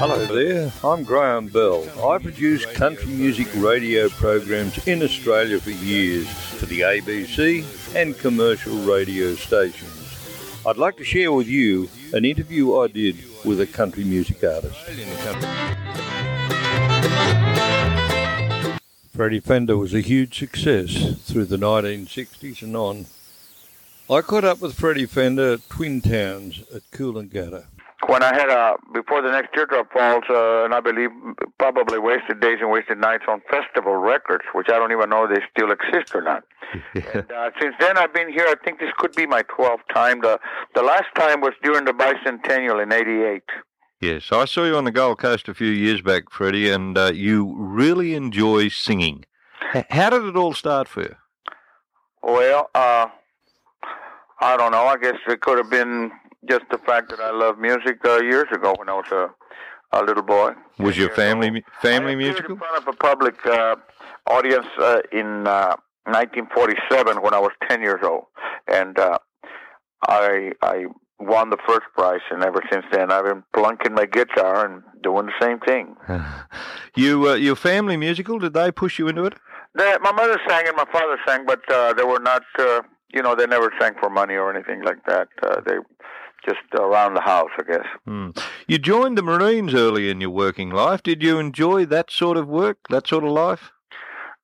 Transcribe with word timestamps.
Hello 0.00 0.24
there, 0.24 0.72
I'm 0.82 1.04
Graham 1.04 1.48
Bell. 1.48 1.84
I 2.02 2.16
produce 2.16 2.64
country 2.64 3.12
music 3.12 3.48
radio 3.54 4.08
programs 4.08 4.88
in 4.88 5.02
Australia 5.02 5.60
for 5.60 5.72
years 5.72 6.26
for 6.54 6.64
the 6.64 6.80
ABC 6.80 7.94
and 7.94 8.16
commercial 8.16 8.76
radio 8.78 9.34
stations. 9.34 10.62
I'd 10.66 10.78
like 10.78 10.96
to 10.96 11.04
share 11.04 11.30
with 11.32 11.48
you 11.48 11.90
an 12.14 12.24
interview 12.24 12.78
I 12.78 12.86
did 12.86 13.18
with 13.44 13.60
a 13.60 13.66
country 13.66 14.04
music 14.04 14.42
artist. 14.42 14.80
Freddy 19.14 19.40
Fender 19.40 19.76
was 19.76 19.92
a 19.92 20.00
huge 20.00 20.38
success 20.38 21.20
through 21.24 21.44
the 21.44 21.58
1960s 21.58 22.62
and 22.62 22.74
on. 22.74 23.04
I 24.08 24.22
caught 24.22 24.44
up 24.44 24.62
with 24.62 24.76
Freddy 24.76 25.04
Fender 25.04 25.52
at 25.52 25.68
Twin 25.68 26.00
Towns 26.00 26.62
at 26.74 26.90
Coolangatta. 26.90 27.66
When 28.06 28.22
I 28.22 28.34
had 28.34 28.48
uh, 28.48 28.76
before 28.94 29.20
the 29.20 29.30
next 29.30 29.52
teardrop 29.52 29.92
falls, 29.92 30.24
uh, 30.30 30.64
and 30.64 30.72
I 30.72 30.80
believe 30.80 31.10
probably 31.58 31.98
wasted 31.98 32.40
days 32.40 32.58
and 32.60 32.70
wasted 32.70 32.98
nights 32.98 33.24
on 33.28 33.42
festival 33.50 33.96
records, 33.96 34.44
which 34.54 34.68
I 34.70 34.78
don't 34.78 34.90
even 34.90 35.10
know 35.10 35.26
they 35.26 35.42
still 35.54 35.70
exist 35.70 36.14
or 36.14 36.22
not. 36.22 36.44
and, 36.94 37.30
uh, 37.30 37.50
since 37.60 37.74
then, 37.78 37.98
I've 37.98 38.14
been 38.14 38.32
here. 38.32 38.46
I 38.48 38.54
think 38.64 38.80
this 38.80 38.90
could 38.96 39.14
be 39.14 39.26
my 39.26 39.42
twelfth 39.42 39.84
time. 39.92 40.22
The 40.22 40.40
the 40.74 40.82
last 40.82 41.14
time 41.14 41.42
was 41.42 41.52
during 41.62 41.84
the 41.84 41.92
bicentennial 41.92 42.82
in 42.82 42.90
'88. 42.90 43.42
Yes, 44.00 44.32
I 44.32 44.46
saw 44.46 44.64
you 44.64 44.76
on 44.76 44.84
the 44.84 44.92
Gold 44.92 45.18
Coast 45.18 45.46
a 45.48 45.54
few 45.54 45.68
years 45.68 46.00
back, 46.00 46.30
Freddy, 46.30 46.70
and 46.70 46.96
uh, 46.96 47.12
you 47.12 47.54
really 47.54 48.14
enjoy 48.14 48.68
singing. 48.68 49.26
How 49.90 50.08
did 50.08 50.24
it 50.24 50.36
all 50.36 50.54
start 50.54 50.88
for 50.88 51.02
you? 51.02 51.16
Well, 52.22 52.70
uh, 52.74 53.08
I 54.40 54.56
don't 54.56 54.72
know. 54.72 54.86
I 54.86 54.96
guess 54.96 55.16
it 55.28 55.42
could 55.42 55.58
have 55.58 55.68
been 55.68 56.10
just 56.48 56.64
the 56.70 56.78
fact 56.78 57.10
that 57.10 57.20
I 57.20 57.30
loved 57.30 57.58
music 57.58 57.98
uh, 58.04 58.20
years 58.20 58.46
ago 58.52 58.74
when 58.78 58.88
I 58.88 58.94
was 58.94 59.10
a, 59.12 59.28
a 59.92 60.04
little 60.04 60.22
boy. 60.22 60.52
Was 60.78 60.96
your 60.96 61.10
family 61.10 61.64
family 61.82 62.12
I 62.12 62.16
musical? 62.16 62.52
in 62.52 62.58
front 62.58 62.76
of 62.76 62.88
a 62.88 62.96
public 62.96 63.44
uh, 63.46 63.76
audience 64.26 64.66
uh, 64.78 65.00
in 65.12 65.46
uh, 65.46 65.76
1947 66.06 67.22
when 67.22 67.34
I 67.34 67.38
was 67.38 67.52
10 67.68 67.82
years 67.82 68.00
old, 68.02 68.24
and 68.66 68.98
uh, 68.98 69.18
I 70.08 70.52
I 70.62 70.86
won 71.18 71.50
the 71.50 71.58
first 71.66 71.86
prize, 71.94 72.20
and 72.30 72.42
ever 72.42 72.62
since 72.72 72.84
then 72.90 73.12
I've 73.12 73.24
been 73.24 73.44
plunking 73.54 73.94
my 73.94 74.06
guitar 74.06 74.64
and 74.64 74.82
doing 75.02 75.26
the 75.26 75.32
same 75.40 75.60
thing. 75.60 75.96
you 76.96 77.28
uh, 77.28 77.34
your 77.34 77.56
family 77.56 77.96
musical? 77.96 78.38
Did 78.38 78.54
they 78.54 78.72
push 78.72 78.98
you 78.98 79.08
into 79.08 79.24
it? 79.24 79.34
They, 79.76 79.96
my 80.00 80.12
mother 80.12 80.40
sang 80.48 80.66
and 80.66 80.76
my 80.76 80.86
father 80.90 81.18
sang, 81.26 81.44
but 81.46 81.60
uh, 81.70 81.92
they 81.92 82.04
were 82.04 82.20
not. 82.20 82.42
Uh, 82.58 82.80
you 83.12 83.22
know, 83.22 83.34
they 83.34 83.46
never 83.46 83.72
sang 83.80 83.94
for 83.98 84.08
money 84.08 84.34
or 84.34 84.54
anything 84.54 84.82
like 84.82 85.04
that. 85.06 85.28
Uh, 85.42 85.60
they 85.66 85.78
just 86.44 86.58
around 86.74 87.14
the 87.14 87.20
house, 87.20 87.50
I 87.58 87.62
guess. 87.62 87.86
Mm. 88.08 88.42
You 88.66 88.78
joined 88.78 89.18
the 89.18 89.22
Marines 89.22 89.74
early 89.74 90.10
in 90.10 90.20
your 90.20 90.30
working 90.30 90.70
life. 90.70 91.02
Did 91.02 91.22
you 91.22 91.38
enjoy 91.38 91.86
that 91.86 92.10
sort 92.10 92.36
of 92.36 92.48
work, 92.48 92.78
that 92.88 93.06
sort 93.06 93.24
of 93.24 93.30
life? 93.30 93.72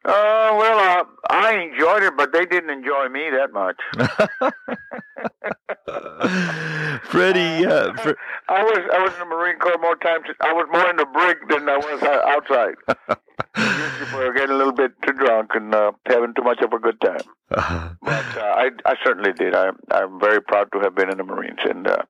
Uh, 0.06 0.55
well, 0.55 1.00
uh, 1.00 1.05
I 1.30 1.55
enjoyed 1.55 2.05
it, 2.05 2.17
but 2.17 2.33
they 2.33 2.47
didn't 2.47 2.70
enjoy 2.70 3.08
me 3.08 3.28
that 3.30 3.52
much. 3.52 3.77
Freddy, 7.11 7.67
uh, 7.67 7.92
Fre- 7.94 8.12
I 8.48 8.62
was 8.62 8.78
I 8.94 9.02
was 9.02 9.12
in 9.14 9.19
the 9.19 9.24
Marine 9.27 9.58
Corps 9.58 9.78
more 9.80 9.97
times. 9.97 10.27
I 10.41 10.52
was 10.52 10.69
more 10.70 10.89
in 10.89 10.97
the 10.97 11.06
brig 11.06 11.39
than 11.48 11.69
I 11.69 11.78
was 11.78 12.00
uh, 12.02 12.22
outside. 12.24 12.77
Usually, 13.57 14.27
were 14.27 14.33
getting 14.33 14.55
a 14.55 14.59
little 14.59 14.73
bit 14.73 14.93
too 15.07 15.12
drunk 15.12 15.51
and 15.55 15.75
uh, 15.75 15.93
having 16.07 16.35
too 16.35 16.43
much 16.43 16.61
of 16.62 16.73
a 16.73 16.79
good 16.79 17.01
time. 17.01 17.21
But 18.03 18.37
uh, 18.37 18.55
I 18.65 18.71
I 18.85 18.95
certainly 19.05 19.33
did. 19.33 19.55
I 19.55 19.71
I'm 19.91 20.21
very 20.21 20.41
proud 20.41 20.69
to 20.73 20.81
have 20.81 20.95
been 20.95 21.11
in 21.11 21.17
the 21.19 21.25
Marines, 21.25 21.59
and 21.65 21.87
uh, 21.87 22.03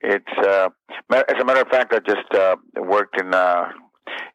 it's 0.00 0.36
uh, 0.38 0.68
as 1.12 1.40
a 1.40 1.44
matter 1.44 1.60
of 1.60 1.68
fact, 1.68 1.94
I 1.94 2.00
just 2.00 2.34
uh, 2.34 2.56
worked 2.76 3.20
in 3.20 3.34
uh, 3.34 3.70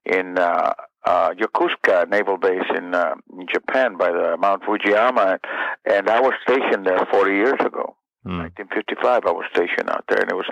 in. 0.06 0.38
Uh, 0.38 0.74
uh, 1.06 1.32
Yokosuka 1.32 2.10
Naval 2.10 2.38
Base 2.38 2.70
in, 2.76 2.94
uh, 2.94 3.16
in 3.32 3.48
Japan 3.52 3.96
by 3.98 4.12
the 4.12 4.36
Mount 4.38 4.64
Fujiyama, 4.64 5.40
and 5.86 6.10
I 6.10 6.20
was 6.20 6.34
stationed 6.44 6.86
there 6.86 7.08
40 7.10 7.32
years 7.32 7.60
ago. 7.66 7.96
Hmm. 8.30 8.40
1955, 8.46 9.26
I 9.26 9.32
was 9.32 9.46
stationed 9.52 9.90
out 9.90 10.06
there, 10.08 10.22
and 10.22 10.30
it 10.32 10.36
was 10.36 10.50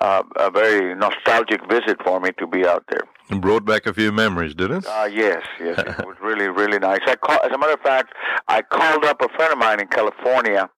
uh, 0.00 0.22
a 0.36 0.50
very 0.50 0.94
nostalgic 0.94 1.60
visit 1.68 1.96
for 2.04 2.20
me 2.20 2.30
to 2.38 2.46
be 2.46 2.64
out 2.66 2.84
there. 2.88 3.02
and 3.30 3.40
brought 3.42 3.64
back 3.64 3.86
a 3.86 3.92
few 3.92 4.12
memories, 4.12 4.54
did 4.54 4.70
it? 4.70 4.86
Uh, 4.86 5.08
yes, 5.10 5.42
yes, 5.60 5.76
it 5.78 6.06
was 6.10 6.16
really, 6.22 6.48
really 6.48 6.78
nice. 6.78 7.00
I 7.06 7.16
call, 7.16 7.38
as 7.44 7.50
a 7.52 7.58
matter 7.58 7.72
of 7.72 7.80
fact, 7.80 8.12
I 8.48 8.62
called 8.62 9.04
up 9.04 9.20
a 9.20 9.28
friend 9.36 9.52
of 9.52 9.58
mine 9.58 9.80
in 9.80 9.88
California, 9.88 10.70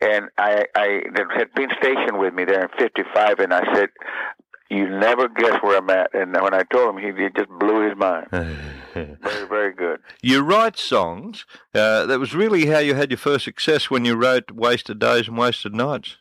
and 0.00 0.28
I, 0.38 0.64
I 0.76 1.02
that 1.14 1.26
had 1.36 1.52
been 1.54 1.70
stationed 1.80 2.18
with 2.18 2.32
me 2.34 2.44
there 2.44 2.62
in 2.62 2.68
'55, 2.78 3.38
and 3.40 3.52
I 3.52 3.62
said, 3.74 3.88
"You 4.76 4.88
never 4.88 5.28
guess 5.28 5.56
where 5.62 5.78
I'm 5.78 5.90
at." 5.90 6.14
And 6.14 6.32
when 6.40 6.54
I 6.54 6.62
told 6.72 6.94
him, 6.94 6.98
he, 7.02 7.22
he 7.22 7.28
just 7.36 7.50
blew 7.58 7.88
his 7.88 7.96
mind. 7.96 8.26
Very, 8.94 9.46
very 9.48 9.72
good. 9.72 10.00
you 10.20 10.42
write 10.42 10.76
songs. 10.78 11.46
Uh, 11.74 12.04
that 12.04 12.18
was 12.20 12.34
really 12.34 12.66
how 12.66 12.78
you 12.78 12.94
had 12.94 13.10
your 13.10 13.16
first 13.16 13.44
success 13.46 13.90
when 13.90 14.04
you 14.04 14.14
wrote 14.16 14.50
"Wasted 14.50 14.98
Days 14.98 15.28
and 15.28 15.38
Wasted 15.38 15.74
Nights." 15.74 16.16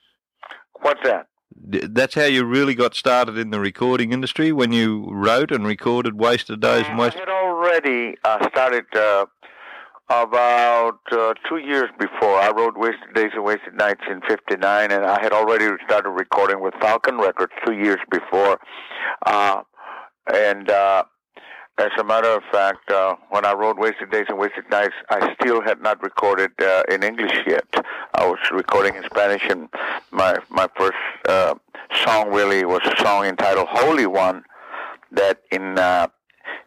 What's 0.82 1.02
that? 1.04 1.28
That's 1.64 2.16
how 2.16 2.24
you 2.24 2.46
really 2.46 2.74
got 2.76 2.96
started 2.96 3.38
in 3.38 3.50
the 3.52 3.60
recording 3.60 4.14
industry 4.14 4.52
when 4.54 4.72
you 4.72 5.06
wrote 5.12 5.52
and 5.52 5.68
recorded 5.68 6.18
"Wasted 6.18 6.62
Days 6.62 6.86
and 6.88 6.96
I 6.96 7.00
Wasted." 7.00 7.20
had 7.20 7.30
already 7.30 8.16
uh, 8.24 8.48
started 8.50 8.86
uh, 8.96 9.26
about 10.12 11.00
uh, 11.12 11.34
two 11.48 11.58
years 11.58 11.90
before. 11.98 12.36
I 12.36 12.52
wrote 12.52 12.78
Wasted 12.78 13.14
Days 13.16 13.32
and 13.34 13.44
Wasted 13.44 13.76
Nights 13.76 14.02
in 14.10 14.22
'59, 14.28 14.92
and 14.92 15.06
I 15.06 15.22
had 15.22 15.32
already 15.32 15.68
started 15.86 16.10
recording 16.10 16.60
with 16.62 16.74
Falcon 16.82 17.18
Records 17.18 17.54
two 17.66 17.74
years 17.74 18.00
before. 18.10 18.60
Uh, 19.26 19.62
and 20.34 20.70
uh, 20.70 21.04
as 21.78 21.92
a 21.98 22.04
matter 22.04 22.28
of 22.28 22.44
fact, 22.52 22.92
uh, 22.92 23.16
when 23.30 23.46
I 23.46 23.54
wrote 23.54 23.78
Wasted 23.78 24.12
Days 24.12 24.26
and 24.28 24.38
Wasted 24.38 24.70
Nights, 24.70 24.94
I 25.10 25.34
still 25.42 25.62
had 25.62 25.82
not 25.82 26.04
recorded 26.04 26.52
uh, 26.62 26.84
in 26.90 27.04
English 27.04 27.34
yet. 27.48 27.66
I 28.14 28.28
was 28.28 28.40
recording 28.52 28.96
in 28.96 29.04
Spanish, 29.04 29.44
and 29.50 29.70
my 30.12 30.38
my 30.50 30.68
first 30.78 30.98
uh, 31.28 31.56
song 32.04 32.32
really 32.32 32.66
was 32.66 32.82
a 32.84 33.02
song 33.02 33.26
entitled 33.26 33.68
"Holy 33.70 34.08
One," 34.08 34.44
that 35.12 35.40
in 35.52 35.80
uh, 35.80 36.08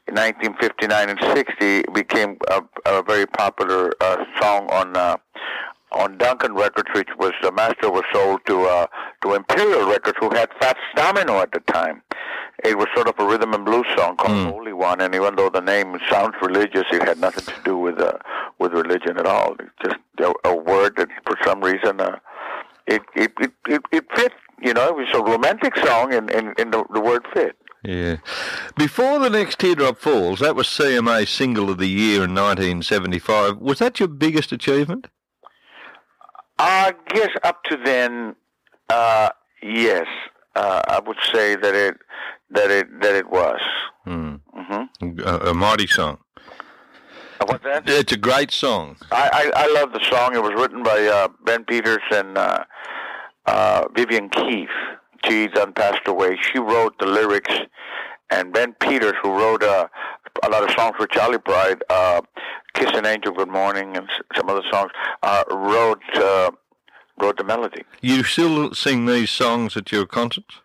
in 0.06 0.14
1959 0.14 1.08
and 1.10 1.18
60 1.36 1.84
became 1.92 2.38
a, 2.50 2.62
a 2.86 3.02
very 3.02 3.26
popular 3.26 3.92
uh, 4.00 4.24
song 4.40 4.68
on 4.70 4.96
uh, 4.96 5.16
on 5.92 6.18
Duncan 6.18 6.54
Records, 6.54 6.88
which 6.94 7.08
was 7.18 7.32
the 7.42 7.52
master 7.52 7.88
was 7.90 8.02
sold 8.12 8.40
to 8.46 8.62
uh, 8.64 8.86
to 9.22 9.34
Imperial 9.34 9.88
Records, 9.88 10.16
who 10.20 10.30
had 10.30 10.50
Fats 10.60 10.80
Domino 10.96 11.38
at 11.40 11.52
the 11.52 11.60
time. 11.60 12.02
It 12.64 12.78
was 12.78 12.88
sort 12.94 13.08
of 13.08 13.14
a 13.18 13.26
rhythm 13.26 13.52
and 13.54 13.64
blues 13.64 13.86
song 13.96 14.16
called 14.16 14.32
Mm. 14.32 14.50
Holy 14.50 14.72
One, 14.72 15.00
and 15.00 15.14
even 15.14 15.36
though 15.36 15.50
the 15.50 15.60
name 15.60 15.98
sounds 16.10 16.34
religious, 16.42 16.84
it 16.92 17.02
had 17.06 17.18
nothing 17.20 17.44
to 17.44 17.60
do 17.64 17.76
with 17.78 18.00
uh, 18.00 18.12
with 18.58 18.72
religion 18.72 19.18
at 19.18 19.26
all. 19.26 19.54
It's 19.60 19.70
just 19.84 19.96
a, 20.18 20.48
a 20.48 20.56
word 20.56 20.96
that, 20.96 21.08
for 21.26 21.36
some 21.44 21.60
reason, 21.60 22.00
uh, 22.00 22.18
it, 22.86 23.02
it 23.14 23.32
it 23.40 23.52
it 23.68 23.82
it 23.92 24.04
fit. 24.16 24.32
You 24.62 24.72
know, 24.72 24.88
it 24.88 24.96
was 24.96 25.08
a 25.14 25.22
romantic 25.22 25.76
song, 25.76 26.14
and, 26.14 26.30
and, 26.30 26.58
and 26.58 26.72
the, 26.72 26.84
the 26.92 27.00
word 27.00 27.26
fit. 27.34 27.56
Yeah. 27.84 28.16
Before 28.76 29.18
the 29.18 29.28
next 29.28 29.58
teardrop 29.58 29.98
falls, 29.98 30.40
that 30.40 30.56
was 30.56 30.66
CMA 30.66 31.28
Single 31.28 31.68
of 31.70 31.78
the 31.78 31.88
Year 31.88 32.24
in 32.24 32.34
1975. 32.34 33.58
Was 33.58 33.78
that 33.80 34.00
your 34.00 34.08
biggest 34.08 34.52
achievement? 34.52 35.08
I 36.58 36.94
guess 37.08 37.30
up 37.42 37.62
to 37.64 37.76
then, 37.84 38.36
uh, 38.88 39.30
yes, 39.62 40.06
uh, 40.56 40.80
I 40.88 41.00
would 41.06 41.18
say 41.32 41.56
that 41.56 41.74
it 41.74 41.96
that 42.50 42.70
it 42.70 43.00
that 43.00 43.14
it 43.14 43.28
was. 43.28 43.60
Hmm. 44.04 44.36
hmm 44.54 44.84
A, 45.24 45.50
a 45.50 45.54
mighty 45.54 45.86
song. 45.86 46.18
What's 47.46 47.64
that? 47.64 47.88
It's 47.88 48.12
a 48.12 48.16
great 48.16 48.50
song. 48.50 48.96
I, 49.10 49.50
I 49.54 49.64
I 49.64 49.72
love 49.74 49.92
the 49.92 50.02
song. 50.04 50.34
It 50.34 50.42
was 50.42 50.52
written 50.54 50.82
by 50.82 51.04
uh, 51.06 51.28
Ben 51.44 51.64
Peters 51.64 52.02
and 52.12 52.38
uh, 52.38 52.64
uh, 53.46 53.84
Vivian 53.94 54.30
Keith. 54.30 54.68
She 55.26 55.48
done 55.48 55.72
passed 55.72 56.06
away. 56.06 56.36
She 56.40 56.58
wrote 56.58 56.98
the 56.98 57.06
lyrics, 57.06 57.54
and 58.30 58.52
Ben 58.52 58.74
Peters, 58.80 59.14
who 59.22 59.30
wrote 59.30 59.62
uh, 59.62 59.86
a 60.42 60.48
lot 60.48 60.62
of 60.62 60.70
songs 60.76 60.94
for 60.96 61.06
Charley 61.06 61.38
Pride, 61.38 61.82
uh, 61.90 62.20
"Kiss 62.74 62.90
an 62.94 63.06
Angel, 63.06 63.32
Good 63.32 63.48
Morning," 63.48 63.96
and 63.96 64.08
some 64.36 64.48
other 64.48 64.62
songs, 64.70 64.90
uh, 65.22 65.44
wrote 65.50 66.02
uh, 66.16 66.50
wrote 67.18 67.36
the 67.38 67.44
melody. 67.44 67.84
You 68.00 68.22
still 68.24 68.74
sing 68.74 69.06
these 69.06 69.30
songs 69.30 69.76
at 69.76 69.92
your 69.92 70.06
concerts? 70.06 70.60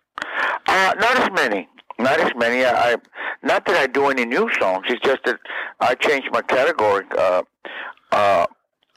Uh, 0.66 0.94
not 0.98 1.16
as 1.18 1.30
many. 1.32 1.68
Not 1.98 2.18
as 2.20 2.32
many. 2.36 2.64
I, 2.64 2.92
I 2.92 2.96
not 3.42 3.66
that 3.66 3.76
I 3.76 3.86
do 3.86 4.06
any 4.06 4.24
new 4.24 4.50
songs. 4.58 4.86
It's 4.88 5.04
just 5.04 5.24
that 5.24 5.38
I 5.80 5.94
changed 5.94 6.28
my 6.32 6.42
category 6.42 7.04
uh, 7.16 7.42
uh, 8.12 8.46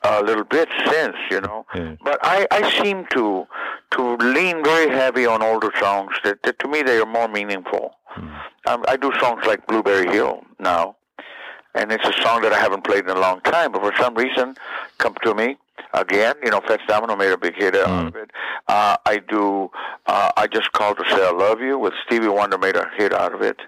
a 0.03 0.23
little 0.23 0.43
bit 0.43 0.69
since, 0.89 1.15
you 1.31 1.41
know. 1.41 1.65
Yeah. 1.75 1.95
But 2.03 2.19
I, 2.23 2.47
I 2.51 2.69
seem 2.81 3.05
to 3.11 3.47
to 3.93 4.15
lean 4.17 4.63
very 4.63 4.89
heavy 4.89 5.25
on 5.25 5.41
older 5.41 5.71
songs. 5.79 6.13
That, 6.23 6.41
that 6.43 6.59
to 6.59 6.67
me 6.67 6.81
they 6.81 6.97
are 6.97 7.05
more 7.05 7.27
meaningful. 7.27 7.95
Um, 8.67 8.85
I 8.87 8.95
do 8.97 9.11
songs 9.19 9.43
like 9.45 9.65
Blueberry 9.67 10.07
Hill 10.11 10.43
now, 10.59 10.95
and 11.75 11.91
it's 11.91 12.07
a 12.07 12.13
song 12.21 12.41
that 12.43 12.53
I 12.53 12.59
haven't 12.59 12.83
played 12.83 13.03
in 13.05 13.09
a 13.09 13.19
long 13.19 13.41
time. 13.41 13.71
But 13.71 13.81
for 13.81 13.93
some 13.99 14.13
reason, 14.15 14.55
come 14.99 15.15
to 15.23 15.33
me 15.33 15.57
again. 15.93 16.35
You 16.43 16.51
know, 16.51 16.61
Fats 16.67 16.83
Domino 16.87 17.15
made 17.15 17.31
a 17.31 17.37
big 17.37 17.55
hit 17.55 17.75
out 17.75 18.07
of 18.07 18.15
it. 18.15 18.31
Uh, 18.67 18.97
I 19.05 19.17
do. 19.17 19.69
Uh, 20.05 20.31
I 20.37 20.43
I 20.43 20.47
just 20.47 20.71
called 20.73 20.97
to 20.97 21.05
say 21.09 21.25
I 21.25 21.31
love 21.31 21.61
you 21.61 21.79
with 21.79 21.93
Stevie 22.05 22.27
Wonder 22.27 22.57
made 22.57 22.75
a 22.75 22.89
hit 22.97 23.13
out 23.13 23.33
of 23.33 23.41
it. 23.41 23.59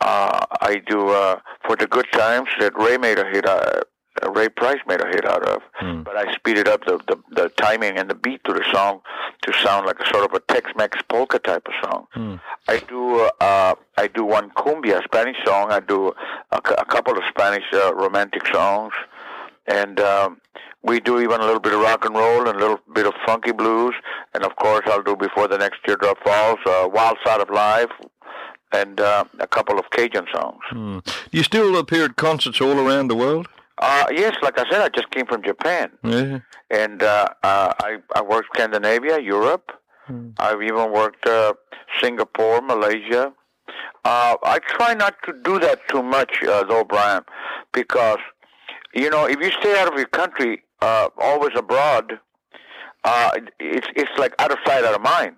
Uh, 0.00 0.46
I 0.60 0.82
do 0.86 1.10
uh, 1.10 1.38
for 1.66 1.76
the 1.76 1.86
good 1.86 2.06
times 2.12 2.48
that 2.58 2.76
Ray 2.76 2.96
made 2.96 3.18
a 3.18 3.26
hit. 3.30 3.46
Uh, 3.46 3.82
Ray 4.30 4.48
Price 4.48 4.80
made 4.86 5.00
a 5.00 5.06
hit 5.08 5.24
out 5.24 5.42
of, 5.48 5.62
Hmm. 5.80 6.02
but 6.02 6.16
I 6.16 6.32
speeded 6.34 6.68
up 6.68 6.84
the, 6.84 6.98
the 7.08 7.16
the 7.30 7.48
timing 7.50 7.98
and 7.98 8.08
the 8.08 8.14
beat 8.14 8.44
to 8.44 8.52
the 8.52 8.64
song 8.72 9.00
to 9.42 9.52
sound 9.64 9.86
like 9.86 9.98
a 10.00 10.06
sort 10.08 10.24
of 10.24 10.32
a 10.34 10.40
Tex-Mex 10.52 10.98
polka 11.08 11.38
type 11.38 11.66
of 11.66 11.74
song. 11.84 12.06
Hmm. 12.14 12.34
I 12.68 12.76
do 12.78 13.28
uh, 13.40 13.74
I 13.96 14.06
do 14.06 14.24
one 14.24 14.50
cumbia 14.50 15.02
Spanish 15.04 15.36
song. 15.44 15.72
I 15.72 15.80
do 15.80 16.12
a, 16.52 16.56
a 16.78 16.84
couple 16.84 17.16
of 17.16 17.24
Spanish 17.28 17.64
uh, 17.72 17.94
romantic 17.94 18.46
songs, 18.48 18.92
and 19.66 19.98
um, 20.00 20.40
we 20.82 21.00
do 21.00 21.20
even 21.20 21.40
a 21.40 21.44
little 21.44 21.60
bit 21.60 21.72
of 21.74 21.80
rock 21.80 22.04
and 22.04 22.14
roll 22.14 22.48
and 22.48 22.56
a 22.56 22.60
little 22.60 22.80
bit 22.94 23.06
of 23.06 23.14
funky 23.26 23.52
blues, 23.52 23.94
and 24.34 24.44
of 24.44 24.54
course 24.56 24.82
I'll 24.86 25.02
do 25.02 25.16
before 25.16 25.48
the 25.48 25.58
next 25.58 25.78
teardrop 25.84 26.18
falls, 26.24 26.58
uh, 26.66 26.88
Wild 26.92 27.18
Side 27.24 27.40
of 27.40 27.50
Life, 27.50 27.90
and 28.72 29.00
uh, 29.00 29.24
a 29.40 29.46
couple 29.46 29.78
of 29.78 29.90
Cajun 29.90 30.26
songs. 30.32 30.60
Hmm. 30.70 30.98
You 31.30 31.42
still 31.42 31.76
appear 31.76 32.04
at 32.06 32.16
concerts 32.16 32.60
all 32.60 32.78
around 32.78 33.08
the 33.08 33.14
world? 33.16 33.48
Uh, 33.84 34.06
yes, 34.22 34.34
like 34.42 34.56
I 34.58 34.64
said, 34.70 34.80
I 34.80 34.88
just 34.98 35.10
came 35.10 35.26
from 35.26 35.42
Japan, 35.42 35.90
Yeah. 36.04 36.38
and 36.70 37.02
uh, 37.02 37.26
uh, 37.42 37.72
I 37.88 37.90
I 38.18 38.20
worked 38.22 38.48
Scandinavia, 38.54 39.16
Europe. 39.20 39.66
I've 40.38 40.62
even 40.70 40.92
worked 40.92 41.24
uh, 41.26 41.54
Singapore, 42.00 42.60
Malaysia. 42.60 43.32
Uh, 44.04 44.34
I 44.54 44.58
try 44.74 44.92
not 44.94 45.14
to 45.26 45.32
do 45.48 45.58
that 45.66 45.78
too 45.88 46.02
much, 46.02 46.32
uh, 46.44 46.64
though, 46.70 46.84
Brian, 46.84 47.22
because 47.72 48.18
you 49.02 49.08
know 49.10 49.24
if 49.34 49.38
you 49.44 49.50
stay 49.60 49.74
out 49.80 49.88
of 49.92 49.96
your 50.02 50.12
country, 50.22 50.52
uh, 50.88 51.08
always 51.18 51.54
abroad, 51.56 52.06
uh, 53.04 53.30
it's 53.58 53.88
it's 54.00 54.14
like 54.22 54.32
out 54.38 54.52
of 54.52 54.58
sight, 54.66 54.84
out 54.84 54.94
of 54.94 55.02
mind. 55.16 55.34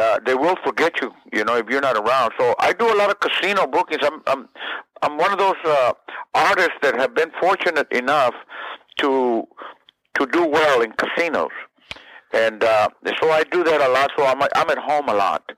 Uh, 0.00 0.20
they 0.24 0.34
will 0.44 0.54
forget 0.64 0.92
you, 1.02 1.10
you 1.32 1.42
know, 1.46 1.56
if 1.56 1.66
you're 1.68 1.80
not 1.90 1.96
around. 1.96 2.30
So 2.38 2.54
I 2.60 2.72
do 2.72 2.86
a 2.94 2.96
lot 3.00 3.10
of 3.10 3.18
casino 3.18 3.66
bookings. 3.66 4.02
I'm 4.08 4.22
I'm 4.32 4.42
I'm 5.02 5.16
one 5.16 5.32
of 5.32 5.38
those 5.38 5.56
uh, 5.64 5.92
artists 6.34 6.78
that 6.82 6.94
have 6.96 7.14
been 7.14 7.30
fortunate 7.40 7.90
enough 7.92 8.34
to 8.98 9.46
to 10.18 10.26
do 10.26 10.44
well 10.46 10.82
in 10.82 10.92
casinos 10.92 11.50
and 12.32 12.62
uh, 12.62 12.88
so 13.20 13.30
I 13.30 13.44
do 13.44 13.64
that 13.64 13.80
a 13.80 13.88
lot. 13.88 14.10
So 14.16 14.24
I'm 14.24 14.42
I'm 14.42 14.70
at 14.70 14.78
home 14.78 15.08
a 15.08 15.14
lot, 15.14 15.52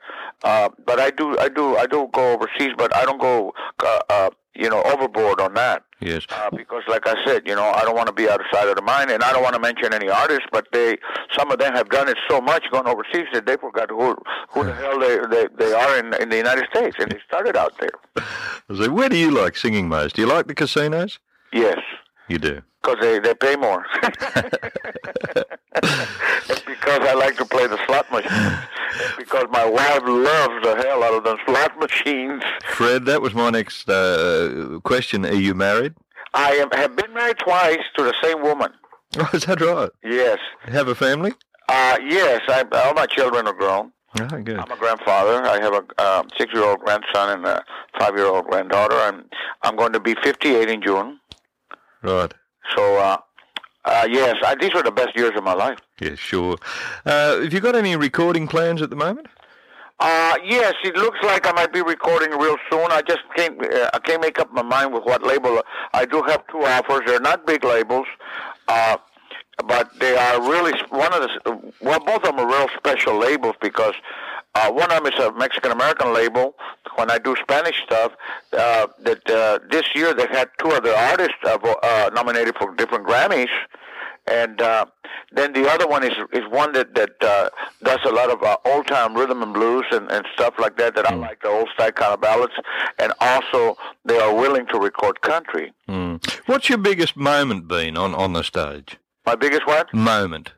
uh, 0.45 0.69
but 0.87 1.01
I 1.01 1.11
do 1.11 1.39
I 1.39 1.49
do 1.49 1.77
I 1.77 1.87
do 1.87 2.09
go 2.13 2.33
overseas, 2.33 2.73
but 2.77 2.95
I 2.95 3.05
don't 3.05 3.21
go 3.21 3.53
uh, 3.85 4.01
uh, 4.09 4.31
you 4.55 4.69
know 4.71 4.83
overboard 4.83 5.41
on 5.41 5.55
that. 5.55 5.85
Yes. 6.01 6.25
Uh, 6.31 6.49
because, 6.51 6.83
like 6.89 7.07
I 7.07 7.15
said, 7.27 7.43
you 7.47 7.55
know, 7.55 7.63
I 7.63 7.83
don't 7.83 7.95
want 7.95 8.07
to 8.07 8.13
be 8.13 8.27
outside 8.29 8.69
of 8.69 8.77
the 8.77 8.83
mind, 8.83 9.11
and 9.11 9.23
I 9.23 9.33
don't 9.33 9.43
want 9.43 9.55
to 9.55 9.61
mention 9.61 9.93
any 9.93 10.09
artists, 10.09 10.47
but 10.51 10.67
they, 10.73 10.97
some 11.37 11.51
of 11.51 11.59
them 11.59 11.75
have 11.75 11.91
done 11.91 12.09
it 12.09 12.17
so 12.27 12.41
much 12.41 12.65
going 12.71 12.87
overseas 12.87 13.27
that 13.35 13.45
they 13.45 13.57
forgot 13.59 13.91
who, 13.91 14.17
who 14.49 14.65
the 14.65 14.75
hell 14.77 14.99
they, 14.99 15.19
they, 15.31 15.47
they 15.59 15.73
are 15.75 15.99
in, 15.99 16.15
in 16.15 16.31
the 16.31 16.39
United 16.39 16.65
States, 16.75 16.97
and 16.99 17.11
they 17.11 17.19
started 17.27 17.57
out 17.57 17.75
there. 17.79 17.91
So 18.73 18.89
where 18.89 19.09
do 19.09 19.17
you 19.17 19.33
like 19.33 19.57
singing 19.57 19.89
most? 19.89 20.15
Do 20.15 20.23
you 20.23 20.29
like 20.29 20.47
the 20.47 20.55
casinos? 20.55 21.19
Yes, 21.53 21.81
You 22.31 22.39
do. 22.39 22.63
because 22.83 22.99
they, 23.01 23.19
they 23.19 23.35
pay 23.35 23.57
more. 23.57 23.85
and 24.03 24.15
because 26.67 27.01
I 27.01 27.15
like 27.15 27.37
to 27.39 27.45
play 27.45 27.67
the 27.67 27.79
slot 27.87 28.11
machines. 28.13 28.33
And 28.33 29.17
because 29.19 29.47
my 29.51 29.65
wife 29.65 30.03
loves 30.05 30.63
the 30.63 30.77
hell 30.77 31.03
out 31.03 31.15
of 31.15 31.25
them 31.25 31.39
slot 31.47 31.79
machines. 31.79 32.43
Fred, 32.69 33.05
that 33.07 33.21
was 33.21 33.35
my 33.35 33.51
next 33.51 33.89
uh, 33.89 34.79
question. 34.85 35.27
Are 35.27 35.35
you 35.35 35.55
married? 35.55 35.95
I 36.33 36.53
am, 36.53 36.71
have 36.73 36.95
been 36.97 37.13
married 37.13 37.39
twice 37.39 37.81
to 37.97 38.05
the 38.05 38.15
same 38.23 38.43
woman. 38.43 38.73
Oh, 39.19 39.29
is 39.33 39.45
that 39.47 39.61
right? 39.61 39.91
Yes. 40.05 40.39
Have 40.67 40.87
a 40.87 40.95
family? 40.95 41.33
Uh, 41.69 41.99
yes, 42.07 42.43
I, 42.49 42.65
all 42.73 42.95
my 42.95 43.07
children 43.07 43.49
are 43.49 43.53
grown. 43.53 43.91
Oh, 44.21 44.27
good. 44.41 44.57
I'm 44.57 44.71
a 44.71 44.77
grandfather. 44.77 45.43
I 45.45 45.61
have 45.61 45.73
a 45.75 46.03
um, 46.03 46.29
six-year-old 46.39 46.79
grandson 46.81 47.31
and 47.31 47.45
a 47.47 47.65
five-year-old 47.99 48.47
granddaughter. 48.47 48.95
I'm 48.97 49.25
I'm 49.63 49.77
going 49.77 49.93
to 49.93 50.01
be 50.01 50.15
58 50.23 50.69
in 50.69 50.83
June. 50.83 51.20
Right. 52.03 52.33
So, 52.77 52.97
uh, 52.97 53.19
uh, 53.85 54.09
yes, 54.11 54.37
I, 54.45 54.55
these 54.55 54.75
are 54.75 54.83
the 54.83 54.91
best 54.91 55.17
years 55.17 55.33
of 55.37 55.45
my 55.45 55.55
life. 55.55 55.79
Yeah, 56.01 56.15
sure. 56.15 56.57
Uh, 57.05 57.41
have 57.41 57.53
you 57.53 57.61
got 57.61 57.75
any 57.77 57.97
recording 57.97 58.47
plans 58.47 58.83
at 58.83 58.91
the 58.91 58.97
moment? 58.97 59.27
Uh, 59.99 60.37
yes, 60.45 60.75
it 60.83 60.97
looks 60.97 61.19
like 61.23 61.47
I 61.47 61.53
might 61.53 61.73
be 61.73 61.83
recording 61.83 62.31
real 62.31 62.57
soon. 62.71 62.87
I 62.91 63.03
just 63.03 63.21
can't 63.37 63.63
uh, 63.63 63.91
I 63.93 63.99
can't 63.99 64.23
make 64.23 64.39
up 64.39 64.51
my 64.51 64.63
mind 64.63 64.95
with 64.95 65.05
what 65.05 65.23
label. 65.23 65.61
I 65.93 66.07
do 66.07 66.23
have 66.23 66.47
two 66.47 66.65
offers. 66.65 67.03
They're 67.07 67.21
not 67.21 67.47
big 67.47 67.65
labels, 67.65 68.07
uh, 68.69 68.97
but 69.67 69.91
they 70.01 70.17
are 70.17 70.41
really 70.41 70.73
one 70.89 71.13
of 71.13 71.21
the 71.21 71.73
well, 71.83 72.01
both 72.01 72.25
of 72.25 72.35
them 72.35 72.39
are 72.39 72.49
real 72.49 72.69
special 72.77 73.19
labels 73.19 73.57
because. 73.61 73.95
Uh, 74.55 74.71
one 74.71 74.91
of 74.91 75.03
them 75.03 75.13
is 75.13 75.19
a 75.21 75.33
Mexican 75.33 75.71
American 75.71 76.13
label. 76.13 76.55
When 76.97 77.11
I 77.11 77.19
do 77.19 77.37
Spanish 77.41 77.77
stuff, 77.85 78.13
uh, 78.53 78.89
that 79.01 79.31
uh, 79.31 79.61
this 79.71 79.85
year 79.95 80.13
they 80.13 80.27
had 80.27 80.51
two 80.59 80.69
other 80.71 80.93
artists 80.93 81.37
uh, 81.45 81.59
uh, 81.83 82.11
nominated 82.13 82.57
for 82.59 82.75
different 82.75 83.07
Grammys, 83.07 83.49
and 84.27 84.61
uh, 84.61 84.87
then 85.33 85.53
the 85.53 85.69
other 85.71 85.87
one 85.87 86.03
is 86.03 86.15
is 86.33 86.43
one 86.51 86.73
that 86.73 86.95
that 86.95 87.15
uh, 87.23 87.51
does 87.85 88.01
a 88.05 88.11
lot 88.11 88.31
of 88.31 88.43
uh, 88.43 88.57
old 88.65 88.89
time 88.89 89.15
rhythm 89.15 89.41
and 89.43 89.55
blues 89.55 89.85
and, 89.93 90.11
and 90.11 90.27
stuff 90.35 90.55
like 90.59 90.77
that. 90.79 90.97
That 90.97 91.09
I 91.11 91.15
like 91.15 91.43
the 91.43 91.49
old 91.49 91.69
style 91.75 91.93
kind 91.93 92.13
of 92.15 92.21
ballads, 92.21 92.55
and 92.99 93.13
also 93.21 93.77
they 94.05 94.19
are 94.19 94.35
willing 94.35 94.67
to 94.73 94.79
record 94.81 95.21
country. 95.21 95.73
Hmm. 95.89 96.17
What's 96.47 96.69
your 96.69 96.79
biggest 96.79 97.17
moment 97.17 97.69
been 97.69 97.97
on, 97.97 98.15
on 98.17 98.33
the 98.33 98.43
stage? 98.43 98.97
My 99.27 99.37
biggest 99.37 99.67
what? 99.67 99.95
Moment. 99.95 100.55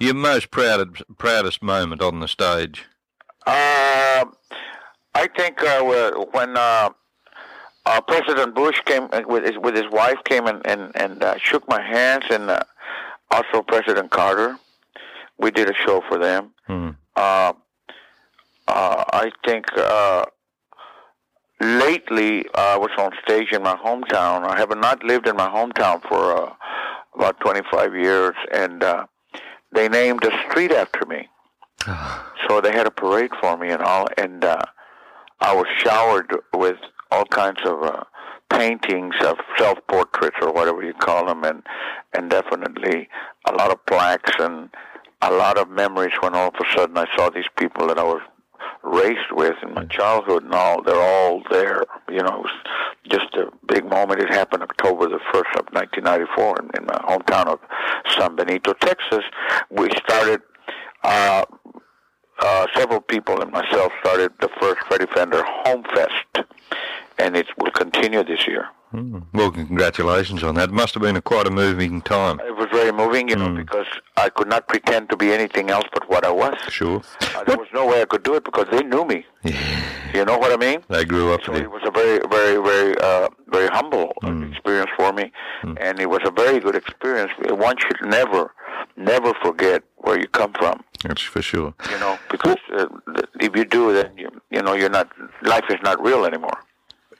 Your 0.00 0.14
most 0.14 0.50
proud, 0.50 1.02
proudest 1.18 1.62
moment 1.62 2.02
on 2.02 2.20
the 2.20 2.28
stage? 2.28 2.86
Uh, 3.46 4.24
I 5.14 5.26
think 5.36 5.62
uh, 5.62 5.82
when 6.32 6.56
uh, 6.56 6.90
uh, 7.86 8.00
President 8.02 8.54
Bush 8.54 8.80
came 8.84 9.08
uh, 9.12 9.22
with 9.26 9.44
his 9.44 9.58
with 9.58 9.74
his 9.74 9.90
wife 9.90 10.18
came 10.24 10.46
and 10.46 10.64
and, 10.66 10.92
and 10.94 11.22
uh, 11.22 11.36
shook 11.38 11.66
my 11.68 11.80
hands, 11.80 12.24
and 12.30 12.50
uh, 12.50 12.60
also 13.30 13.62
President 13.62 14.10
Carter, 14.10 14.58
we 15.38 15.50
did 15.50 15.68
a 15.68 15.74
show 15.74 16.02
for 16.08 16.18
them. 16.18 16.52
Hmm. 16.66 16.90
Uh, 17.16 17.52
uh, 18.68 19.04
I 19.12 19.32
think 19.44 19.66
uh, 19.76 20.24
lately 21.60 22.46
I 22.54 22.76
was 22.76 22.90
on 22.98 23.12
stage 23.24 23.52
in 23.52 23.62
my 23.62 23.74
hometown. 23.76 24.46
I 24.46 24.56
have 24.58 24.76
not 24.76 25.02
lived 25.02 25.26
in 25.26 25.36
my 25.36 25.48
hometown 25.48 26.02
for 26.02 26.36
uh, 26.36 26.52
about 27.14 27.40
25 27.40 27.94
years, 27.94 28.34
and 28.52 28.82
uh, 28.82 29.06
they 29.72 29.88
named 29.88 30.24
a 30.24 30.30
street 30.48 30.72
after 30.72 31.04
me. 31.06 31.28
So 32.48 32.60
they 32.60 32.72
had 32.72 32.86
a 32.88 32.90
parade 32.90 33.30
for 33.40 33.56
me 33.56 33.68
and 33.70 33.80
all, 33.80 34.08
and 34.18 34.44
uh, 34.44 34.60
I 35.40 35.54
was 35.54 35.66
showered 35.78 36.34
with 36.52 36.78
all 37.12 37.24
kinds 37.26 37.60
of 37.64 37.82
uh, 37.84 38.02
paintings 38.52 39.14
of 39.24 39.36
self-portraits 39.56 40.36
or 40.42 40.52
whatever 40.52 40.82
you 40.82 40.94
call 40.94 41.26
them, 41.26 41.44
and 41.44 41.62
and 42.12 42.28
definitely 42.28 43.08
a 43.46 43.52
lot 43.52 43.70
of 43.70 43.86
plaques 43.86 44.32
and 44.40 44.68
a 45.22 45.30
lot 45.30 45.58
of 45.58 45.70
memories. 45.70 46.12
When 46.20 46.34
all 46.34 46.48
of 46.48 46.54
a 46.54 46.76
sudden 46.76 46.98
I 46.98 47.06
saw 47.16 47.30
these 47.30 47.48
people 47.56 47.86
that 47.86 47.98
I 47.98 48.02
was 48.02 48.22
raised 48.82 49.30
with 49.32 49.56
in 49.62 49.74
my 49.74 49.84
childhood 49.84 50.44
and 50.44 50.54
all, 50.54 50.82
they're 50.82 51.00
all 51.00 51.42
there. 51.50 51.84
You 52.08 52.22
know, 52.22 52.42
it 52.42 52.42
was 52.42 52.58
just 53.08 53.34
a 53.34 53.50
big 53.66 53.84
moment. 53.88 54.20
It 54.20 54.30
happened 54.32 54.62
October 54.62 55.08
the 55.08 55.20
1st 55.32 55.58
of 55.58 55.66
1994 55.72 56.60
in, 56.60 56.70
in 56.78 56.86
my 56.86 56.98
hometown 57.06 57.46
of 57.46 57.60
San 58.08 58.36
Benito, 58.36 58.72
Texas. 58.74 59.24
We 59.70 59.90
started, 60.06 60.40
uh, 61.04 61.44
uh, 62.60 62.66
several 62.76 63.00
people 63.00 63.40
and 63.40 63.50
myself 63.50 63.92
started 64.00 64.32
the 64.40 64.48
first 64.60 64.80
Freddy 64.86 65.06
Fender 65.14 65.42
Home 65.64 65.82
Fest, 65.94 66.46
and 67.18 67.36
it 67.36 67.46
will 67.58 67.70
continue 67.70 68.22
this 68.22 68.46
year. 68.46 68.68
Hmm. 68.90 69.20
Well, 69.32 69.52
congratulations 69.52 70.42
on 70.42 70.56
that. 70.56 70.70
It 70.70 70.72
Must 70.72 70.94
have 70.94 71.02
been 71.02 71.16
a 71.16 71.22
quite 71.22 71.46
a 71.46 71.50
moving 71.50 72.02
time. 72.02 72.40
It 72.40 72.56
was 72.56 72.66
very 72.72 72.90
moving, 72.90 73.28
you 73.28 73.36
know, 73.36 73.54
because 73.54 73.86
I 74.16 74.30
could 74.30 74.48
not 74.48 74.66
pretend 74.66 75.10
to 75.10 75.16
be 75.16 75.32
anything 75.32 75.70
else 75.70 75.84
but 75.92 76.10
what 76.10 76.24
I 76.26 76.30
was. 76.32 76.56
Sure. 76.68 77.00
Uh, 77.36 77.44
there 77.44 77.56
was 77.56 77.68
no 77.72 77.86
way 77.86 78.02
I 78.02 78.04
could 78.04 78.24
do 78.24 78.34
it 78.34 78.44
because 78.44 78.66
they 78.72 78.82
knew 78.82 79.04
me. 79.04 79.24
Yeah. 79.44 79.80
You 80.12 80.24
know 80.24 80.38
what 80.38 80.52
I 80.52 80.56
mean? 80.56 80.82
I 80.90 81.04
grew 81.04 81.32
up 81.32 81.44
So 81.44 81.54
it 81.54 81.70
was 81.70 81.82
a 81.84 81.90
very, 81.92 82.18
very, 82.28 82.60
very, 82.60 82.98
uh, 82.98 83.28
very 83.46 83.68
humble 83.68 84.12
uh, 84.24 84.32
experience 84.50 84.90
for 84.96 85.12
me, 85.12 85.30
and 85.62 86.00
it 86.00 86.10
was 86.10 86.20
a 86.24 86.32
very 86.32 86.58
good 86.58 86.74
experience. 86.74 87.30
One 87.48 87.76
should 87.78 88.00
never, 88.04 88.52
never 88.96 89.32
forget 89.42 89.82
where 89.96 90.18
you 90.18 90.28
come 90.28 90.52
from. 90.54 90.82
That's 91.04 91.22
for 91.22 91.42
sure. 91.42 91.74
You 91.90 91.98
know, 91.98 92.18
because 92.30 92.56
uh, 92.72 92.86
if 93.40 93.56
you 93.56 93.64
do, 93.64 93.92
then 93.92 94.10
you, 94.16 94.28
you 94.50 94.62
know 94.62 94.74
you're 94.74 94.90
not. 94.90 95.08
Life 95.42 95.64
is 95.70 95.78
not 95.82 96.02
real 96.04 96.24
anymore. 96.24 96.58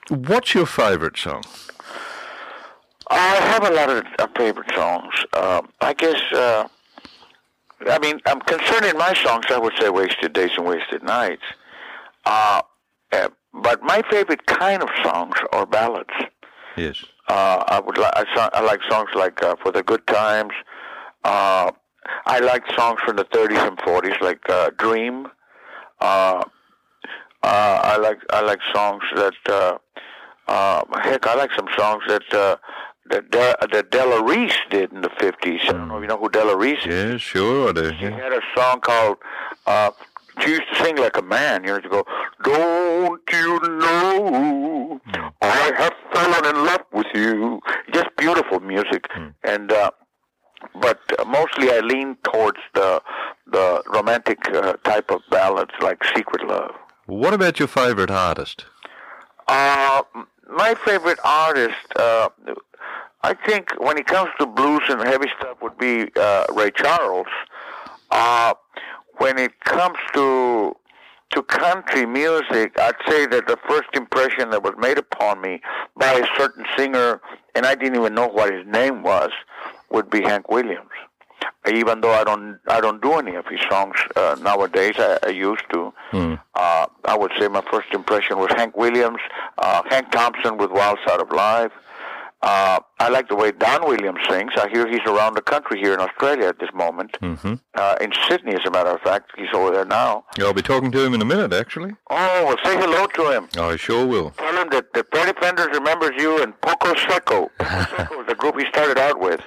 What's 0.09 0.53
your 0.53 0.65
favourite 0.65 1.17
song? 1.17 1.43
I 3.09 3.35
have 3.35 3.63
a 3.65 3.71
lot 3.73 3.89
of 3.89 4.05
uh, 4.19 4.27
favorite 4.37 4.71
songs. 4.75 5.13
Um, 5.33 5.69
I 5.81 5.93
guess. 5.93 6.21
Uh, 6.31 6.67
I 7.89 7.97
mean, 7.99 8.19
I'm 8.27 8.39
concerned 8.41 8.85
in 8.85 8.97
my 8.97 9.13
songs. 9.15 9.45
I 9.49 9.57
would 9.57 9.73
say 9.79 9.89
"Wasted 9.89 10.33
Days" 10.33 10.51
and 10.57 10.65
"Wasted 10.67 11.03
Nights." 11.03 11.43
Uh, 12.25 12.61
uh, 13.11 13.29
but 13.53 13.81
my 13.83 14.01
favorite 14.09 14.45
kind 14.45 14.81
of 14.83 14.89
songs 15.03 15.33
are 15.51 15.65
ballads. 15.65 16.13
Yes. 16.77 17.03
Uh, 17.27 17.63
I 17.67 17.79
would 17.79 17.97
like 17.97 18.13
I, 18.15 18.25
so- 18.35 18.49
I 18.53 18.61
like 18.61 18.81
songs 18.89 19.09
like 19.15 19.41
uh, 19.43 19.55
"For 19.61 19.71
the 19.71 19.83
Good 19.83 20.05
Times." 20.07 20.53
Uh, 21.23 21.71
I 22.25 22.39
like 22.39 22.63
songs 22.75 22.99
from 23.05 23.15
the 23.17 23.25
30s 23.25 23.67
and 23.67 23.77
40s, 23.77 24.19
like 24.21 24.47
uh, 24.49 24.71
"Dream." 24.77 25.27
Uh, 25.99 26.43
uh, 27.43 27.79
I 27.83 27.97
like 27.97 28.19
I 28.31 28.41
like 28.41 28.59
songs 28.73 29.03
that 29.15 29.33
uh, 29.49 29.77
uh, 30.47 30.83
heck 31.01 31.27
I 31.27 31.35
like 31.35 31.51
some 31.55 31.67
songs 31.77 32.03
that 32.07 32.33
uh, 32.33 32.55
that 33.09 33.29
De- 33.31 33.67
that 33.71 33.91
Della 33.91 34.23
Reese 34.23 34.57
did 34.69 34.91
in 34.91 35.01
the 35.01 35.09
fifties. 35.19 35.61
I 35.63 35.71
don't 35.73 35.87
know 35.87 35.97
if 35.97 36.01
you 36.01 36.07
know 36.07 36.17
who 36.17 36.29
Della 36.29 36.55
Reese 36.57 36.85
is. 36.85 37.11
Yeah, 37.11 37.17
sure 37.17 37.69
I 37.69 37.71
do. 37.73 37.89
She 37.99 38.05
had 38.05 38.33
a 38.33 38.41
song 38.55 38.81
called. 38.81 39.17
Uh, 39.67 39.91
she 40.41 40.51
used 40.51 40.63
to 40.73 40.83
sing 40.83 40.95
like 40.97 41.17
a 41.17 41.21
man. 41.21 41.63
You 41.63 41.71
know, 41.73 41.79
to 41.81 41.89
go, 41.89 42.03
"Don't 42.43 43.21
you 43.31 43.59
know 43.59 45.01
I 45.41 45.71
have 45.77 45.93
fallen 46.13 46.45
in 46.55 46.65
love 46.65 46.81
with 46.91 47.07
you." 47.13 47.59
Just 47.93 48.07
beautiful 48.17 48.59
music, 48.59 49.07
and 49.43 49.71
uh, 49.71 49.90
but 50.81 50.99
mostly 51.27 51.71
I 51.71 51.79
lean 51.79 52.17
towards 52.23 52.59
the 52.73 53.01
the 53.47 53.83
romantic 53.87 54.39
uh, 54.53 54.73
type 54.83 55.11
of 55.11 55.21
ballads 55.29 55.71
like 55.81 56.03
"Secret 56.15 56.47
Love." 56.47 56.75
What 57.05 57.33
about 57.33 57.59
your 57.59 57.67
favorite 57.67 58.11
artist? 58.11 58.65
Uh, 59.47 60.03
my 60.49 60.75
favorite 60.75 61.19
artist, 61.23 61.75
uh, 61.95 62.29
I 63.21 63.33
think, 63.33 63.69
when 63.79 63.97
it 63.97 64.07
comes 64.07 64.31
to 64.39 64.45
blues 64.45 64.83
and 64.89 65.01
heavy 65.01 65.27
stuff, 65.37 65.61
would 65.61 65.77
be 65.77 66.09
uh, 66.15 66.45
Ray 66.53 66.71
Charles. 66.71 67.27
Uh, 68.09 68.53
when 69.17 69.37
it 69.37 69.59
comes 69.61 69.97
to 70.13 70.75
to 71.31 71.43
country 71.43 72.05
music, 72.05 72.77
I'd 72.77 72.95
say 73.07 73.25
that 73.25 73.47
the 73.47 73.57
first 73.69 73.87
impression 73.93 74.49
that 74.49 74.63
was 74.63 74.73
made 74.77 74.97
upon 74.97 75.39
me 75.39 75.61
by 75.95 76.11
a 76.13 76.25
certain 76.37 76.65
singer, 76.77 77.21
and 77.55 77.65
I 77.65 77.73
didn't 77.75 77.95
even 77.95 78.13
know 78.13 78.27
what 78.27 78.53
his 78.53 78.65
name 78.67 79.01
was, 79.01 79.31
would 79.91 80.09
be 80.09 80.21
Hank 80.21 80.49
Williams. 80.49 80.89
Even 81.71 82.01
though 82.01 82.11
I 82.11 82.23
don't, 82.23 82.59
I 82.67 82.81
don't 82.81 83.01
do 83.01 83.13
any 83.13 83.35
of 83.35 83.45
his 83.47 83.59
songs 83.69 83.95
uh, 84.15 84.35
nowadays. 84.41 84.95
I, 84.97 85.19
I 85.23 85.29
used 85.29 85.63
to. 85.73 85.93
Hmm. 86.09 86.33
Uh, 86.55 86.87
I 87.05 87.17
would 87.17 87.31
say 87.39 87.47
my 87.47 87.63
first 87.71 87.93
impression 87.93 88.39
was 88.39 88.49
Hank 88.55 88.75
Williams, 88.75 89.19
uh, 89.59 89.83
Hank 89.89 90.11
Thompson 90.11 90.57
with 90.57 90.71
Wild 90.71 90.97
Side 91.05 91.19
of 91.19 91.31
Life. 91.31 91.71
Uh, 92.43 92.79
I 92.99 93.09
like 93.09 93.29
the 93.29 93.35
way 93.35 93.51
Don 93.51 93.87
Williams 93.87 94.19
sings. 94.27 94.53
I 94.57 94.67
hear 94.69 94.87
he's 94.87 95.05
around 95.05 95.35
the 95.35 95.43
country 95.43 95.79
here 95.79 95.93
in 95.93 95.99
Australia 95.99 96.47
at 96.47 96.57
this 96.59 96.71
moment. 96.73 97.15
Mm-hmm. 97.21 97.53
Uh, 97.75 97.95
in 98.01 98.11
Sydney, 98.27 98.53
as 98.55 98.61
a 98.65 98.71
matter 98.71 98.89
of 98.89 99.01
fact, 99.01 99.31
he's 99.37 99.53
over 99.53 99.69
there 99.69 99.85
now. 99.85 100.25
I'll 100.39 100.53
be 100.53 100.63
talking 100.63 100.91
to 100.91 101.05
him 101.05 101.13
in 101.13 101.21
a 101.21 101.25
minute, 101.25 101.53
actually. 101.53 101.91
Oh, 102.09 102.45
well, 102.45 102.57
say 102.63 102.75
hello 102.79 103.05
to 103.05 103.31
him. 103.31 103.47
I 103.59 103.75
sure 103.75 104.07
will. 104.07 104.31
Tell 104.31 104.59
him 104.59 104.69
that 104.71 104.91
the 104.93 105.05
Freddy 105.11 105.39
Fenders 105.39 105.67
remembers 105.71 106.13
you 106.17 106.41
and 106.41 106.59
Pozo 106.61 106.97
Seco. 107.07 107.51
Pozo 107.59 107.89
Seco 107.97 108.17
was 108.17 108.25
the 108.27 108.35
group 108.35 108.57
he 108.57 108.65
started 108.69 108.97
out 108.97 109.19
with. 109.19 109.41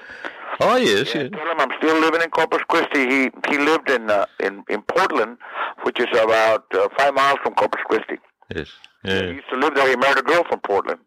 Oh, 0.61 0.77
yes, 0.77 1.15
Yeah, 1.15 1.23
yes. 1.23 1.31
tell 1.33 1.51
him 1.51 1.61
I'm 1.61 1.71
still 1.79 2.01
living 2.01 2.23
in 2.23 2.31
Corpus 2.31 2.63
Christi. 2.69 3.09
He 3.09 3.31
he 3.51 3.59
lived 3.59 3.91
in 3.91 4.11
uh, 4.11 4.27
in 4.41 4.63
in 4.69 4.83
Portland, 4.83 5.39
which 5.83 5.99
is 6.01 6.09
about 6.19 6.65
uh, 6.75 6.89
five 6.99 7.15
miles 7.15 7.39
from 7.43 7.55
Corpus 7.55 7.83
Christi. 7.89 8.19
Yes. 8.55 8.69
Yeah. 9.03 9.23
He 9.23 9.29
used 9.35 9.49
to 9.51 9.57
live 9.57 9.75
there. 9.75 9.89
He 9.89 9.97
married 9.97 10.19
a 10.19 10.23
girl 10.23 10.45
from 10.49 10.61
Portland, 10.61 11.01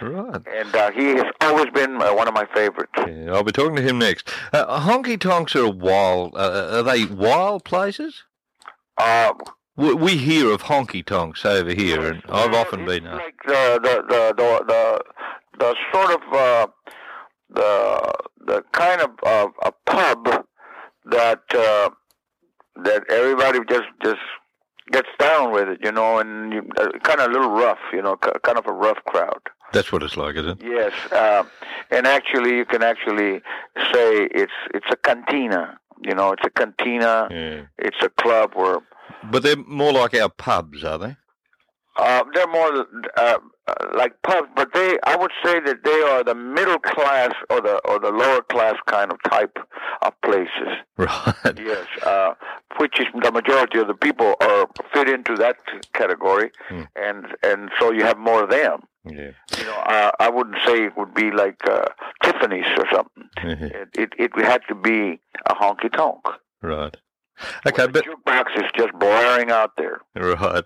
Right. 0.00 0.40
and 0.60 0.74
uh, 0.74 0.90
he 0.92 1.06
has 1.16 1.26
always 1.40 1.70
been 1.70 2.00
uh, 2.00 2.14
one 2.14 2.28
of 2.28 2.34
my 2.34 2.46
favorites. 2.54 2.92
Yeah, 2.98 3.32
I'll 3.32 3.42
be 3.42 3.52
talking 3.52 3.76
to 3.76 3.82
him 3.82 3.98
next. 3.98 4.28
Uh, 4.52 4.80
honky 4.80 5.18
tonks 5.20 5.54
are 5.56 5.68
wild. 5.70 6.34
Uh, 6.36 6.68
are 6.78 6.82
they 6.82 7.04
wild 7.06 7.64
places? 7.64 8.22
Uh, 8.98 9.32
We, 9.76 9.92
we 9.92 10.16
hear 10.16 10.52
of 10.52 10.62
honky 10.62 11.04
tonks 11.04 11.44
over 11.44 11.72
here, 11.72 12.00
and 12.10 12.22
I've 12.28 12.54
often 12.54 12.84
been. 12.84 13.06
Uh, 13.08 13.16
like 13.16 13.34
the 13.44 13.80
the 13.82 13.94
the 14.12 14.22
the 14.40 14.50
the, 14.72 15.00
the 15.58 15.74
sort 15.92 16.10
of 16.18 16.22
uh, 16.32 16.66
the 17.54 18.12
the 18.46 18.62
kind 18.72 19.00
of 19.00 19.10
uh, 19.24 19.48
a 19.62 19.72
pub 19.86 20.44
that 21.06 21.42
uh, 21.54 21.90
that 22.84 23.04
everybody 23.10 23.60
just 23.68 23.88
just 24.02 24.20
gets 24.92 25.08
down 25.18 25.52
with 25.52 25.68
it, 25.68 25.78
you 25.82 25.90
know, 25.92 26.18
and 26.18 26.52
you, 26.52 26.62
uh, 26.78 26.88
kind 27.02 27.20
of 27.20 27.30
a 27.30 27.32
little 27.32 27.50
rough, 27.50 27.78
you 27.92 28.02
know, 28.02 28.16
k- 28.16 28.30
kind 28.42 28.58
of 28.58 28.66
a 28.66 28.72
rough 28.72 28.98
crowd. 29.06 29.40
that's 29.72 29.90
what 29.90 30.02
it's 30.02 30.16
like, 30.16 30.36
is 30.36 30.46
it? 30.46 30.58
Yes, 30.62 30.92
uh, 31.12 31.44
and 31.90 32.06
actually, 32.06 32.56
you 32.56 32.64
can 32.66 32.82
actually 32.82 33.40
say 33.92 34.28
it's 34.30 34.52
it's 34.74 34.86
a 34.90 34.96
cantina. 34.96 35.78
You 36.02 36.14
know, 36.14 36.32
it's 36.32 36.42
a 36.44 36.50
cantina. 36.50 37.28
Yeah. 37.30 37.62
It's 37.78 37.96
a 38.02 38.10
club 38.10 38.52
where 38.54 38.80
But 39.30 39.42
they're 39.42 39.56
more 39.56 39.92
like 39.92 40.14
our 40.14 40.28
pubs, 40.28 40.84
are 40.84 40.98
they? 40.98 41.16
Uh, 41.96 42.24
they're 42.34 42.46
more 42.48 42.86
uh, 43.16 43.38
uh, 43.66 43.74
like 43.96 44.12
pubs, 44.22 44.48
but 44.56 44.72
they 44.74 44.98
I 45.04 45.16
would 45.16 45.30
say 45.44 45.60
that 45.60 45.84
they 45.84 46.00
are 46.02 46.22
the 46.24 46.34
middle 46.34 46.78
class 46.78 47.32
or 47.50 47.60
the 47.60 47.76
or 47.88 47.98
the 47.98 48.10
lower 48.10 48.42
class 48.42 48.74
kind 48.86 49.12
of 49.12 49.18
type 49.24 49.56
of 50.02 50.12
places. 50.22 50.68
Right. 50.96 51.58
Yes, 51.58 51.86
uh, 52.06 52.34
which 52.78 53.00
is 53.00 53.06
the 53.20 53.32
majority 53.32 53.78
of 53.80 53.88
the 53.88 53.94
people 53.94 54.34
are 54.40 54.68
fit 54.92 55.08
into 55.08 55.34
that 55.36 55.56
category, 55.92 56.50
Hmm. 56.68 56.82
and 56.94 57.26
and 57.42 57.70
so 57.80 57.90
you 57.92 58.04
have 58.04 58.16
more 58.18 58.44
of 58.44 58.50
them. 58.50 58.82
Yeah. 59.04 59.32
You 59.58 59.64
know, 59.64 59.74
uh, 59.94 60.12
I 60.20 60.30
wouldn't 60.30 60.56
say 60.64 60.84
it 60.84 60.96
would 60.96 61.12
be 61.12 61.30
like 61.32 61.58
uh, 61.68 61.86
Tiffany's 62.22 62.66
or 62.78 62.86
something. 62.92 63.28
It, 63.82 63.88
it 63.94 64.10
it 64.18 64.30
had 64.44 64.62
to 64.68 64.74
be 64.74 65.20
a 65.46 65.54
honky 65.54 65.90
tonk. 65.92 66.22
right. 66.62 66.96
Okay, 67.66 67.82
the 67.86 67.88
but 67.88 68.04
jukebox 68.04 68.56
is 68.64 68.70
just 68.76 68.92
blaring 68.98 69.50
out 69.50 69.72
there. 69.76 70.00
right. 70.14 70.64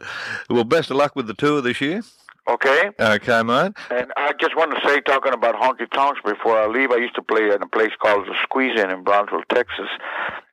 Well, 0.50 0.64
best 0.64 0.90
of 0.90 0.96
luck 0.96 1.16
with 1.16 1.26
the 1.26 1.34
tour 1.34 1.60
this 1.60 1.80
year. 1.80 2.02
Okay, 2.48 2.88
Okay, 2.98 3.42
mate. 3.42 3.72
and 3.90 4.10
I 4.16 4.32
just 4.40 4.56
want 4.56 4.75
to 4.75 4.80
say, 4.88 5.00
talking 5.02 5.34
about 5.34 5.54
honky 5.56 5.90
tonks 5.90 6.20
before 6.25 6.58
I 6.58 6.66
leave, 6.66 6.90
I 6.90 6.96
used 6.96 7.14
to 7.16 7.22
play 7.22 7.44
in 7.50 7.62
a 7.62 7.66
place 7.66 7.90
called 8.00 8.26
the 8.26 8.34
Squeeze 8.42 8.80
In 8.80 8.90
in 8.90 9.04
Brownsville, 9.04 9.42
Texas, 9.52 9.88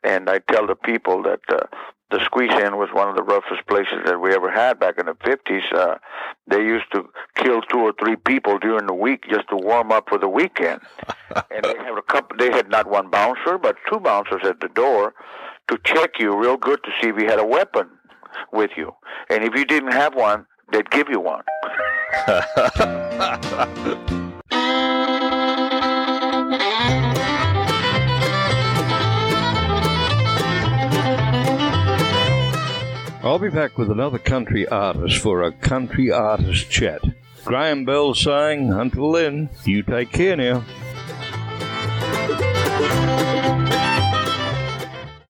and 0.04 0.30
I 0.30 0.40
tell 0.40 0.68
the 0.68 0.76
people 0.76 1.24
that 1.24 1.40
uh, 1.48 1.60
the 2.12 2.22
Squeeze 2.26 2.52
In 2.52 2.76
was 2.76 2.90
one 2.92 3.08
of 3.08 3.16
the 3.16 3.24
roughest 3.24 3.66
places 3.68 4.00
that 4.06 4.20
we 4.20 4.34
ever 4.36 4.52
had 4.52 4.78
back 4.78 4.98
in 5.00 5.06
the 5.06 5.16
fifties. 5.24 5.64
Uh, 5.72 5.96
they 6.48 6.60
used 6.60 6.92
to 6.92 7.10
kill 7.36 7.62
two 7.62 7.80
or 7.80 7.94
three 7.98 8.18
people 8.18 8.60
during 8.60 8.88
the 8.88 8.94
week 8.94 9.24
just 9.30 9.48
to 9.50 9.56
warm 9.56 9.94
up 9.94 10.10
for 10.10 10.18
the 10.18 10.28
weekend, 10.28 10.82
and 11.50 11.64
they 11.64 11.78
have 11.78 11.98
a 11.98 12.02
couple. 12.02 12.36
They 12.38 12.52
had 12.52 12.70
not 12.70 12.90
one 12.90 13.10
bouncer, 13.10 13.58
but 13.58 13.78
two 13.90 14.02
bouncers 14.02 14.42
at 14.44 14.60
the 14.60 14.68
door 14.68 15.14
to 15.70 15.78
check 15.84 16.12
you 16.20 16.38
real 16.38 16.58
good 16.58 16.84
to 16.84 16.92
see 17.02 17.10
if 17.10 17.18
you 17.20 17.28
had 17.28 17.40
a 17.40 17.46
weapon 17.46 17.90
with 18.52 18.72
you, 18.78 18.94
and 19.30 19.44
if 19.44 19.56
you 19.56 19.66
didn't 19.66 19.94
have 19.94 20.16
one, 20.16 20.46
they'd 20.72 20.90
give 20.90 21.10
you 21.10 21.20
one. 21.20 21.44
I'll 33.26 33.40
be 33.40 33.50
back 33.50 33.80
with 33.80 33.90
another 33.90 34.20
country 34.20 34.68
artist 34.68 35.18
for 35.18 35.42
a 35.42 35.52
country 35.52 36.12
artist 36.12 36.70
chat. 36.70 37.02
Graham 37.44 37.84
Bell 37.84 38.14
saying, 38.14 38.72
until 38.72 39.14
then, 39.14 39.50
you 39.64 39.82
take 39.82 40.12
care 40.12 40.36
now. 40.36 40.64